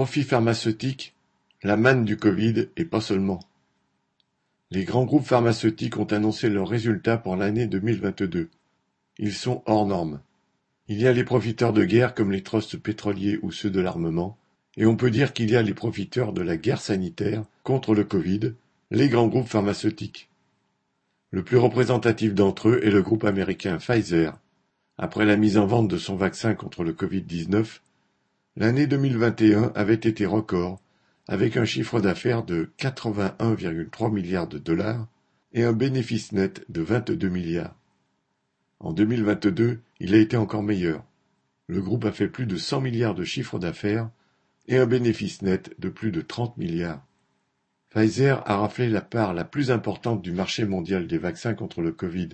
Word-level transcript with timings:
Profit 0.00 0.22
pharmaceutique, 0.22 1.14
la 1.62 1.76
manne 1.76 2.06
du 2.06 2.16
Covid 2.16 2.68
et 2.78 2.86
pas 2.86 3.02
seulement. 3.02 3.38
Les 4.70 4.84
grands 4.84 5.04
groupes 5.04 5.26
pharmaceutiques 5.26 5.98
ont 5.98 6.06
annoncé 6.06 6.48
leurs 6.48 6.68
résultats 6.68 7.18
pour 7.18 7.36
l'année 7.36 7.66
2022. 7.66 8.48
Ils 9.18 9.34
sont 9.34 9.62
hors 9.66 9.84
normes. 9.84 10.22
Il 10.88 10.98
y 11.02 11.06
a 11.06 11.12
les 11.12 11.22
profiteurs 11.22 11.74
de 11.74 11.84
guerre 11.84 12.14
comme 12.14 12.32
les 12.32 12.42
trusts 12.42 12.78
pétroliers 12.78 13.38
ou 13.42 13.52
ceux 13.52 13.68
de 13.68 13.78
l'armement, 13.82 14.38
et 14.78 14.86
on 14.86 14.96
peut 14.96 15.10
dire 15.10 15.34
qu'il 15.34 15.50
y 15.50 15.56
a 15.56 15.60
les 15.60 15.74
profiteurs 15.74 16.32
de 16.32 16.40
la 16.40 16.56
guerre 16.56 16.80
sanitaire 16.80 17.44
contre 17.62 17.94
le 17.94 18.04
Covid, 18.04 18.54
les 18.90 19.10
grands 19.10 19.28
groupes 19.28 19.48
pharmaceutiques. 19.48 20.30
Le 21.30 21.44
plus 21.44 21.58
représentatif 21.58 22.32
d'entre 22.32 22.70
eux 22.70 22.80
est 22.82 22.90
le 22.90 23.02
groupe 23.02 23.24
américain 23.24 23.76
Pfizer. 23.76 24.38
Après 24.96 25.26
la 25.26 25.36
mise 25.36 25.58
en 25.58 25.66
vente 25.66 25.88
de 25.88 25.98
son 25.98 26.16
vaccin 26.16 26.54
contre 26.54 26.84
le 26.84 26.94
Covid-19, 26.94 27.80
L'année 28.56 28.88
2021 28.88 29.70
avait 29.76 29.94
été 29.94 30.26
record, 30.26 30.80
avec 31.28 31.56
un 31.56 31.64
chiffre 31.64 32.00
d'affaires 32.00 32.42
de 32.42 32.72
81,3 32.78 34.12
milliards 34.12 34.48
de 34.48 34.58
dollars 34.58 35.06
et 35.52 35.62
un 35.62 35.72
bénéfice 35.72 36.32
net 36.32 36.64
de 36.68 36.82
22 36.82 37.28
milliards. 37.28 37.76
En 38.80 38.92
2022, 38.92 39.80
il 40.00 40.14
a 40.14 40.18
été 40.18 40.36
encore 40.36 40.64
meilleur. 40.64 41.04
Le 41.68 41.80
groupe 41.80 42.04
a 42.04 42.10
fait 42.10 42.26
plus 42.26 42.46
de 42.46 42.56
100 42.56 42.80
milliards 42.80 43.14
de 43.14 43.22
chiffre 43.22 43.60
d'affaires 43.60 44.10
et 44.66 44.78
un 44.78 44.86
bénéfice 44.86 45.42
net 45.42 45.72
de 45.78 45.88
plus 45.88 46.10
de 46.10 46.20
30 46.20 46.56
milliards. 46.56 47.06
Pfizer 47.90 48.42
a 48.50 48.56
raflé 48.56 48.88
la 48.88 49.00
part 49.00 49.32
la 49.32 49.44
plus 49.44 49.70
importante 49.70 50.22
du 50.22 50.32
marché 50.32 50.64
mondial 50.64 51.06
des 51.06 51.18
vaccins 51.18 51.54
contre 51.54 51.82
le 51.82 51.92
Covid, 51.92 52.30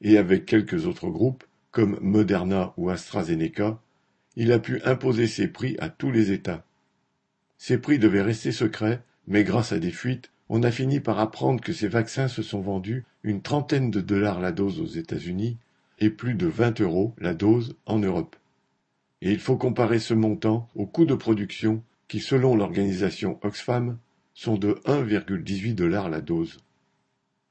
et 0.00 0.16
avec 0.16 0.46
quelques 0.46 0.86
autres 0.86 1.10
groupes, 1.10 1.44
comme 1.70 1.98
Moderna 2.00 2.72
ou 2.78 2.88
AstraZeneca, 2.88 3.81
il 4.36 4.52
a 4.52 4.58
pu 4.58 4.80
imposer 4.82 5.26
ses 5.26 5.48
prix 5.48 5.76
à 5.78 5.88
tous 5.88 6.10
les 6.10 6.32
États. 6.32 6.64
Ces 7.58 7.78
prix 7.78 7.98
devaient 7.98 8.22
rester 8.22 8.52
secrets, 8.52 9.02
mais 9.26 9.44
grâce 9.44 9.72
à 9.72 9.78
des 9.78 9.90
fuites, 9.90 10.30
on 10.48 10.62
a 10.62 10.70
fini 10.70 11.00
par 11.00 11.18
apprendre 11.18 11.60
que 11.60 11.72
ces 11.72 11.88
vaccins 11.88 12.28
se 12.28 12.42
sont 12.42 12.60
vendus 12.60 13.04
une 13.22 13.42
trentaine 13.42 13.90
de 13.90 14.00
dollars 14.00 14.40
la 14.40 14.52
dose 14.52 14.80
aux 14.80 14.86
États-Unis 14.86 15.56
et 15.98 16.10
plus 16.10 16.34
de 16.34 16.46
20 16.46 16.80
euros 16.80 17.14
la 17.18 17.34
dose 17.34 17.76
en 17.86 17.98
Europe. 17.98 18.36
Et 19.20 19.30
il 19.30 19.38
faut 19.38 19.56
comparer 19.56 20.00
ce 20.00 20.14
montant 20.14 20.68
aux 20.74 20.86
coûts 20.86 21.04
de 21.04 21.14
production 21.14 21.82
qui, 22.08 22.20
selon 22.20 22.56
l'organisation 22.56 23.38
Oxfam, 23.42 23.96
sont 24.34 24.56
de 24.56 24.80
1,18 24.84 25.74
dollars 25.74 26.10
la 26.10 26.20
dose. 26.20 26.58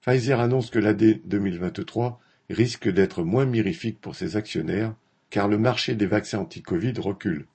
Pfizer 0.01 0.39
annonce 0.39 0.69
que 0.69 0.79
l'année 0.79 1.21
2023 1.25 2.19
risque 2.49 2.89
d'être 2.89 3.23
moins 3.23 3.45
mirifique 3.45 4.01
pour 4.01 4.15
ses 4.15 4.35
actionnaires 4.35 4.93
car 5.31 5.47
le 5.47 5.57
marché 5.57 5.95
des 5.95 6.05
vaccins 6.05 6.39
anti-Covid 6.39 6.93
recule. 6.99 7.47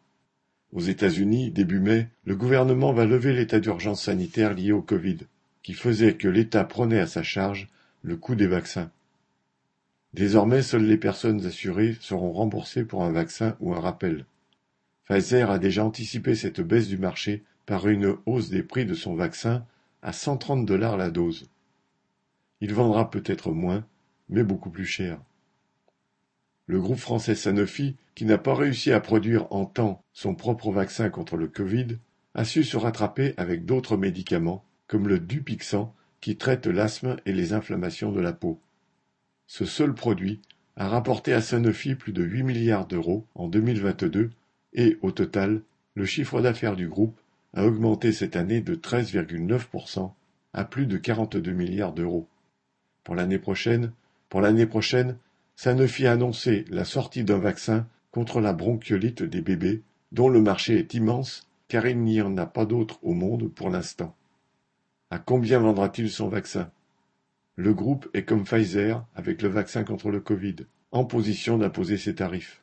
Aux 0.72 0.80
États-Unis, 0.80 1.50
début 1.50 1.78
mai, 1.78 2.08
le 2.24 2.34
gouvernement 2.34 2.92
va 2.92 3.04
lever 3.04 3.34
l'état 3.34 3.60
d'urgence 3.60 4.02
sanitaire 4.02 4.54
lié 4.54 4.72
au 4.72 4.82
Covid, 4.82 5.18
qui 5.62 5.74
faisait 5.74 6.16
que 6.16 6.26
l'État 6.26 6.64
prenait 6.64 6.98
à 6.98 7.06
sa 7.06 7.22
charge 7.22 7.68
le 8.02 8.16
coût 8.16 8.34
des 8.34 8.46
vaccins. 8.46 8.90
Désormais, 10.14 10.62
seules 10.62 10.86
les 10.86 10.96
personnes 10.96 11.44
assurées 11.44 11.96
seront 12.00 12.32
remboursées 12.32 12.84
pour 12.84 13.04
un 13.04 13.12
vaccin 13.12 13.56
ou 13.60 13.74
un 13.74 13.80
rappel. 13.80 14.24
Pfizer 15.04 15.50
a 15.50 15.58
déjà 15.58 15.84
anticipé 15.84 16.34
cette 16.34 16.62
baisse 16.62 16.88
du 16.88 16.96
marché 16.96 17.44
par 17.66 17.88
une 17.88 18.16
hausse 18.24 18.48
des 18.48 18.62
prix 18.62 18.86
de 18.86 18.94
son 18.94 19.14
vaccin 19.14 19.66
à 20.00 20.14
130 20.14 20.64
dollars 20.64 20.96
la 20.96 21.10
dose. 21.10 21.50
Il 22.62 22.72
vendra 22.72 23.10
peut-être 23.10 23.50
moins, 23.50 23.84
mais 24.30 24.44
beaucoup 24.44 24.70
plus 24.70 24.86
cher. 24.86 25.20
Le 26.66 26.80
groupe 26.80 26.98
français 26.98 27.34
Sanofi, 27.34 27.96
qui 28.14 28.24
n'a 28.24 28.38
pas 28.38 28.54
réussi 28.54 28.92
à 28.92 29.00
produire 29.00 29.52
en 29.52 29.66
temps 29.66 30.02
son 30.12 30.34
propre 30.34 30.72
vaccin 30.72 31.10
contre 31.10 31.36
le 31.36 31.46
Covid, 31.46 31.98
a 32.34 32.44
su 32.44 32.64
se 32.64 32.76
rattraper 32.76 33.34
avec 33.36 33.64
d'autres 33.64 33.96
médicaments, 33.96 34.64
comme 34.88 35.06
le 35.08 35.18
Dupixent, 35.20 35.88
qui 36.20 36.36
traite 36.36 36.66
l'asthme 36.66 37.16
et 37.24 37.32
les 37.32 37.52
inflammations 37.52 38.10
de 38.10 38.20
la 38.20 38.32
peau. 38.32 38.60
Ce 39.46 39.64
seul 39.64 39.94
produit 39.94 40.40
a 40.76 40.88
rapporté 40.88 41.32
à 41.32 41.40
Sanofi 41.40 41.94
plus 41.94 42.12
de 42.12 42.24
8 42.24 42.42
milliards 42.42 42.86
d'euros 42.86 43.26
en 43.34 43.48
2022 43.48 44.30
et, 44.72 44.98
au 45.02 45.12
total, 45.12 45.62
le 45.94 46.04
chiffre 46.04 46.40
d'affaires 46.40 46.76
du 46.76 46.88
groupe 46.88 47.18
a 47.54 47.64
augmenté 47.64 48.12
cette 48.12 48.36
année 48.36 48.60
de 48.60 48.74
13,9% 48.74 50.12
à 50.52 50.64
plus 50.64 50.86
de 50.86 50.96
42 50.96 51.52
milliards 51.52 51.92
d'euros. 51.92 52.28
Pour 53.04 53.14
l'année 53.14 53.38
prochaine, 53.38 53.92
pour 54.28 54.40
l'année 54.40 54.66
prochaine, 54.66 55.16
Sanofi 55.56 56.06
a 56.06 56.12
annoncé 56.12 56.66
la 56.68 56.84
sortie 56.84 57.24
d'un 57.24 57.38
vaccin 57.38 57.86
contre 58.10 58.40
la 58.40 58.52
bronchiolite 58.52 59.22
des 59.22 59.40
bébés, 59.40 59.82
dont 60.12 60.28
le 60.28 60.42
marché 60.42 60.78
est 60.78 60.94
immense 60.94 61.48
car 61.68 61.86
il 61.86 61.98
n'y 61.98 62.20
en 62.20 62.36
a 62.36 62.46
pas 62.46 62.66
d'autre 62.66 62.98
au 63.02 63.12
monde 63.12 63.50
pour 63.52 63.70
l'instant. 63.70 64.14
À 65.10 65.18
combien 65.18 65.58
vendra-t-il 65.58 66.10
son 66.10 66.28
vaccin? 66.28 66.70
Le 67.56 67.72
groupe 67.72 68.08
est 68.12 68.24
comme 68.24 68.44
Pfizer 68.44 69.04
avec 69.14 69.42
le 69.42 69.48
vaccin 69.48 69.82
contre 69.82 70.10
le 70.10 70.20
Covid, 70.20 70.56
en 70.92 71.04
position 71.04 71.58
d'imposer 71.58 71.96
ses 71.96 72.14
tarifs. 72.14 72.62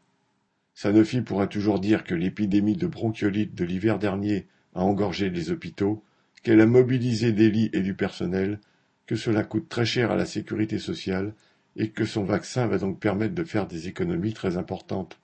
Sanofi 0.75 1.21
pourra 1.21 1.47
toujours 1.47 1.79
dire 1.79 2.03
que 2.03 2.15
l'épidémie 2.15 2.77
de 2.77 2.87
bronchiolite 2.87 3.55
de 3.55 3.65
l'hiver 3.65 3.99
dernier 3.99 4.47
a 4.75 4.83
engorgé 4.83 5.29
les 5.29 5.51
hôpitaux, 5.51 6.03
qu'elle 6.43 6.61
a 6.61 6.65
mobilisé 6.65 7.31
des 7.31 7.49
lits 7.49 7.69
et 7.73 7.81
du 7.81 7.95
personnel, 7.95 8.59
que 9.07 9.15
cela 9.15 9.43
coûte 9.43 9.67
très 9.67 9.85
cher 9.85 10.11
à 10.11 10.15
la 10.15 10.25
sécurité 10.25 10.79
sociale 10.79 11.33
et 11.75 11.89
que 11.89 12.05
son 12.05 12.23
vaccin 12.23 12.67
va 12.67 12.77
donc 12.77 12.99
permettre 12.99 13.35
de 13.35 13.43
faire 13.43 13.67
des 13.67 13.87
économies 13.87 14.33
très 14.33 14.57
importantes. 14.57 15.19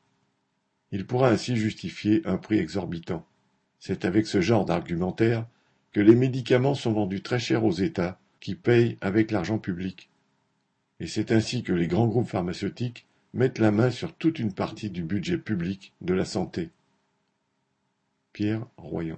Il 0.92 1.06
pourra 1.06 1.30
ainsi 1.30 1.56
justifier 1.56 2.22
un 2.26 2.38
prix 2.38 2.58
exorbitant. 2.58 3.26
C'est 3.80 4.06
avec 4.06 4.28
ce 4.28 4.42
genre 4.42 4.66
d'argumentaire 4.66 5.46
que 5.92 6.00
les 6.00 6.16
médicaments 6.16 6.76
sont 6.76 6.94
vendus 6.94 7.22
très 7.22 7.40
cher 7.40 7.64
aux 7.64 7.72
États, 7.72 8.20
qui 8.40 8.56
payent 8.56 8.98
avec 9.02 9.32
l'argent 9.32 9.58
public. 9.58 10.10
Et 11.00 11.08
c'est 11.08 11.32
ainsi 11.32 11.64
que 11.64 11.74
les 11.74 11.88
grands 11.88 12.08
groupes 12.08 12.30
pharmaceutiques 12.30 13.06
mettent 13.34 13.60
la 13.60 13.72
main 13.72 13.90
sur 13.90 14.14
toute 14.14 14.40
une 14.40 14.54
partie 14.54 14.90
du 14.90 15.04
budget 15.04 15.38
public 15.38 15.94
de 16.02 16.14
la 16.14 16.26
santé. 16.26 16.70
Pierre 18.34 18.66
Royan 18.78 19.18